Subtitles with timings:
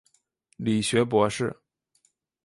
[0.57, 1.55] 理学博士。